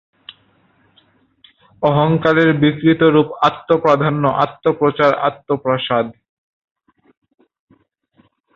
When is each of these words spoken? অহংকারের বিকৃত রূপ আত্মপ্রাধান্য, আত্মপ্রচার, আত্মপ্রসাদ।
অহংকারের 1.83 2.49
বিকৃত 2.61 3.01
রূপ 3.15 3.29
আত্মপ্রাধান্য, 3.49 4.23
আত্মপ্রচার, 4.45 5.11
আত্মপ্রসাদ। 5.29 6.05